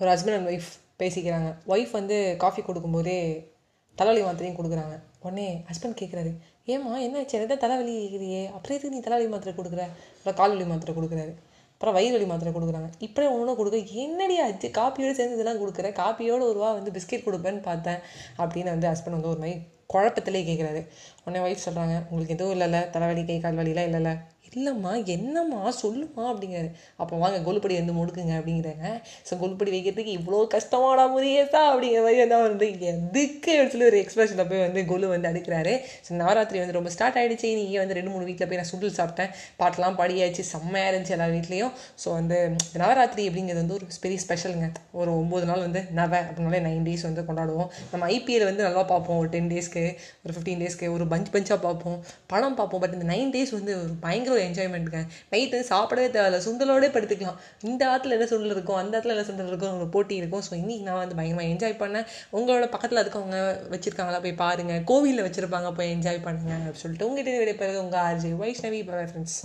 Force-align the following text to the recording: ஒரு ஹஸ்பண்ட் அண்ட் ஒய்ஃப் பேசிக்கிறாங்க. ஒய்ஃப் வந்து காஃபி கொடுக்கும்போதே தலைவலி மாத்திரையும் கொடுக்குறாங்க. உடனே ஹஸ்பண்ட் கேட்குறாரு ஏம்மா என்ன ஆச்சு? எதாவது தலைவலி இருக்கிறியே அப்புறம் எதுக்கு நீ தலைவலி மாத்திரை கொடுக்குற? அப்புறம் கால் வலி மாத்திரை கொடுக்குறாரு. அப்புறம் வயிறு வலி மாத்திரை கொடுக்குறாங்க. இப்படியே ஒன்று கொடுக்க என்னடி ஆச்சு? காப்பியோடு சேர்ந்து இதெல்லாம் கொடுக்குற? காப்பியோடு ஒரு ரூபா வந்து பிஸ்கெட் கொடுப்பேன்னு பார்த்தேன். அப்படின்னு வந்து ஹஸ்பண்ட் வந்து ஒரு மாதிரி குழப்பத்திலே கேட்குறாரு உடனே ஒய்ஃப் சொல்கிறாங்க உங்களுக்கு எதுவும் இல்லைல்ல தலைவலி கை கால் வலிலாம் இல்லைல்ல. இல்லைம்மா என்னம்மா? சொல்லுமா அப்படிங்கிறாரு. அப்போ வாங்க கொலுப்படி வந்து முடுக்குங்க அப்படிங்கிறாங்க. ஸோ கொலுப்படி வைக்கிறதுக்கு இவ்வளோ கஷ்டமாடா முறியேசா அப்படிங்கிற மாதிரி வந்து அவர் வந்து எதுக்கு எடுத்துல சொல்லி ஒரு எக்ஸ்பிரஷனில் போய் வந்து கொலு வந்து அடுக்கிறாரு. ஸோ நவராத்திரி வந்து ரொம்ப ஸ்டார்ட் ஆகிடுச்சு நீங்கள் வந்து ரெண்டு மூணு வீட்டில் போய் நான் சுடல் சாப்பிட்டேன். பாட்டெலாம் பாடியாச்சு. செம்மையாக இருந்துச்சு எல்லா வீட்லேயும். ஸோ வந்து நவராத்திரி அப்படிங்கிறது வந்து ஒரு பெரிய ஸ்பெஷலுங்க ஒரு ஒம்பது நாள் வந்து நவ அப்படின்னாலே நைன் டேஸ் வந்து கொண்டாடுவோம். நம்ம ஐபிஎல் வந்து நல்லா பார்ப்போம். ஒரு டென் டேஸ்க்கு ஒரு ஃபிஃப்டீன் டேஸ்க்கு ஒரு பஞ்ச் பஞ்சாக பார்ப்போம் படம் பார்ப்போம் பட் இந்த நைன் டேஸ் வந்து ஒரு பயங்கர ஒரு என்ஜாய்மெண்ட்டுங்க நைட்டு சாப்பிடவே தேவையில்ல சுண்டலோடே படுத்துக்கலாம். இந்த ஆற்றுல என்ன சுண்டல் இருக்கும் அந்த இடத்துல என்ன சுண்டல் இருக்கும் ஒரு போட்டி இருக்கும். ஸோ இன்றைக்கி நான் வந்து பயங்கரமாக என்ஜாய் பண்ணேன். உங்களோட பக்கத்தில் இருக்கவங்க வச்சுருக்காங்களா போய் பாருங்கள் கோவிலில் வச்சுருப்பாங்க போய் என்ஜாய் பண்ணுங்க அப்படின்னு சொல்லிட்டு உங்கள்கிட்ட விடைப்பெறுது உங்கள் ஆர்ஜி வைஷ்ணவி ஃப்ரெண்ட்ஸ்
ஒரு 0.00 0.10
ஹஸ்பண்ட் 0.10 0.36
அண்ட் 0.36 0.48
ஒய்ஃப் 0.48 0.70
பேசிக்கிறாங்க. 0.98 1.54
ஒய்ஃப் 1.68 1.90
வந்து 1.90 2.34
காஃபி 2.38 2.62
கொடுக்கும்போதே 2.62 3.18
தலைவலி 3.94 4.24
மாத்திரையும் 4.26 4.58
கொடுக்குறாங்க. 4.58 4.96
உடனே 5.20 5.64
ஹஸ்பண்ட் 5.70 5.98
கேட்குறாரு 6.00 6.32
ஏம்மா 6.64 6.98
என்ன 6.98 7.18
ஆச்சு? 7.18 7.38
எதாவது 7.38 7.60
தலைவலி 7.60 7.94
இருக்கிறியே 7.98 8.46
அப்புறம் 8.46 8.78
எதுக்கு 8.78 8.96
நீ 8.96 9.00
தலைவலி 9.00 9.30
மாத்திரை 9.30 9.54
கொடுக்குற? 9.54 9.82
அப்புறம் 10.16 10.38
கால் 10.40 10.56
வலி 10.56 10.64
மாத்திரை 10.64 10.94
கொடுக்குறாரு. 10.94 11.32
அப்புறம் 11.72 11.94
வயிறு 11.94 12.12
வலி 12.12 12.24
மாத்திரை 12.24 12.54
கொடுக்குறாங்க. 12.54 12.88
இப்படியே 12.98 13.32
ஒன்று 13.32 13.56
கொடுக்க 13.56 13.78
என்னடி 13.78 14.40
ஆச்சு? 14.40 14.68
காப்பியோடு 14.68 15.16
சேர்ந்து 15.18 15.38
இதெல்லாம் 15.38 15.60
கொடுக்குற? 15.62 15.88
காப்பியோடு 16.00 16.46
ஒரு 16.46 16.52
ரூபா 16.52 16.72
வந்து 16.72 16.90
பிஸ்கெட் 16.90 17.26
கொடுப்பேன்னு 17.26 17.62
பார்த்தேன். 17.62 17.98
அப்படின்னு 18.38 18.64
வந்து 18.64 18.88
ஹஸ்பண்ட் 18.88 19.16
வந்து 19.16 19.28
ஒரு 19.28 19.38
மாதிரி 19.38 19.58
குழப்பத்திலே 19.94 20.40
கேட்குறாரு 20.48 20.86
உடனே 21.28 21.44
ஒய்ஃப் 21.46 21.66
சொல்கிறாங்க 21.68 21.94
உங்களுக்கு 22.08 22.36
எதுவும் 22.38 22.56
இல்லைல்ல 22.56 22.80
தலைவலி 22.96 23.24
கை 23.30 23.38
கால் 23.44 23.60
வலிலாம் 23.62 23.88
இல்லைல்ல. 23.90 24.12
இல்லைம்மா 24.56 24.92
என்னம்மா? 25.14 25.58
சொல்லுமா 25.80 26.22
அப்படிங்கிறாரு. 26.28 26.68
அப்போ 27.00 27.14
வாங்க 27.22 27.38
கொலுப்படி 27.46 27.74
வந்து 27.78 27.94
முடுக்குங்க 27.96 28.34
அப்படிங்கிறாங்க. 28.38 28.86
ஸோ 29.28 29.32
கொலுப்படி 29.42 29.70
வைக்கிறதுக்கு 29.74 30.12
இவ்வளோ 30.18 30.38
கஷ்டமாடா 30.54 31.04
முறியேசா 31.14 31.60
அப்படிங்கிற 31.70 32.00
மாதிரி 32.04 32.20
வந்து 32.22 32.36
அவர் 32.36 32.52
வந்து 32.54 32.68
எதுக்கு 32.92 33.50
எடுத்துல 33.58 33.72
சொல்லி 33.72 33.86
ஒரு 33.90 33.98
எக்ஸ்பிரஷனில் 34.04 34.48
போய் 34.50 34.62
வந்து 34.64 34.82
கொலு 34.90 35.08
வந்து 35.12 35.28
அடுக்கிறாரு. 35.30 35.74
ஸோ 36.06 36.16
நவராத்திரி 36.20 36.60
வந்து 36.62 36.76
ரொம்ப 36.78 36.92
ஸ்டார்ட் 36.94 37.18
ஆகிடுச்சு 37.22 37.50
நீங்கள் 37.60 37.82
வந்து 37.82 37.96
ரெண்டு 37.98 38.12
மூணு 38.14 38.24
வீட்டில் 38.28 38.48
போய் 38.52 38.60
நான் 38.60 38.70
சுடல் 38.72 38.96
சாப்பிட்டேன். 39.00 39.30
பாட்டெலாம் 39.60 39.98
பாடியாச்சு. 40.00 40.44
செம்மையாக 40.52 40.92
இருந்துச்சு 40.92 41.14
எல்லா 41.18 41.28
வீட்லேயும். 41.34 41.74
ஸோ 42.04 42.08
வந்து 42.18 42.38
நவராத்திரி 42.82 43.28
அப்படிங்கிறது 43.30 43.62
வந்து 43.62 43.76
ஒரு 43.78 44.00
பெரிய 44.06 44.20
ஸ்பெஷலுங்க 44.24 44.70
ஒரு 45.02 45.12
ஒம்பது 45.20 45.46
நாள் 45.52 45.64
வந்து 45.66 45.82
நவ 46.00 46.12
அப்படின்னாலே 46.28 46.62
நைன் 46.68 46.88
டேஸ் 46.88 47.06
வந்து 47.10 47.26
கொண்டாடுவோம். 47.28 47.70
நம்ம 47.92 48.10
ஐபிஎல் 48.16 48.48
வந்து 48.50 48.66
நல்லா 48.68 48.86
பார்ப்போம். 48.94 49.20
ஒரு 49.24 49.30
டென் 49.36 49.52
டேஸ்க்கு 49.54 49.84
ஒரு 50.24 50.34
ஃபிஃப்டீன் 50.34 50.64
டேஸ்க்கு 50.64 50.88
ஒரு 50.96 51.06
பஞ்ச் 51.18 51.30
பஞ்சாக 51.34 51.58
பார்ப்போம் 51.66 51.98
படம் 52.32 52.56
பார்ப்போம் 52.58 52.80
பட் 52.82 52.94
இந்த 52.96 53.06
நைன் 53.12 53.30
டேஸ் 53.34 53.52
வந்து 53.56 53.72
ஒரு 53.82 53.92
பயங்கர 54.04 54.32
ஒரு 54.36 54.42
என்ஜாய்மெண்ட்டுங்க 54.48 55.00
நைட்டு 55.32 55.60
சாப்பிடவே 55.72 56.08
தேவையில்ல 56.16 56.40
சுண்டலோடே 56.46 56.90
படுத்துக்கலாம். 56.96 57.38
இந்த 57.70 57.82
ஆற்றுல 57.92 58.16
என்ன 58.18 58.28
சுண்டல் 58.32 58.54
இருக்கும் 58.56 58.80
அந்த 58.82 58.92
இடத்துல 58.96 59.14
என்ன 59.16 59.26
சுண்டல் 59.30 59.50
இருக்கும் 59.52 59.76
ஒரு 59.80 59.88
போட்டி 59.96 60.16
இருக்கும். 60.22 60.44
ஸோ 60.48 60.54
இன்றைக்கி 60.62 60.86
நான் 60.88 61.00
வந்து 61.02 61.18
பயங்கரமாக 61.20 61.52
என்ஜாய் 61.52 61.80
பண்ணேன். 61.84 62.08
உங்களோட 62.38 62.68
பக்கத்தில் 62.74 63.02
இருக்கவங்க 63.04 63.38
வச்சுருக்காங்களா 63.74 64.22
போய் 64.26 64.40
பாருங்கள் 64.44 64.84
கோவிலில் 64.92 65.26
வச்சுருப்பாங்க 65.28 65.72
போய் 65.80 65.94
என்ஜாய் 65.96 66.24
பண்ணுங்க 66.28 66.54
அப்படின்னு 66.58 66.84
சொல்லிட்டு 66.84 67.08
உங்கள்கிட்ட 67.08 67.40
விடைப்பெறுது 67.44 67.84
உங்கள் 67.86 68.04
ஆர்ஜி 68.08 68.32
வைஷ்ணவி 68.44 68.82
ஃப்ரெண்ட்ஸ் 68.88 69.40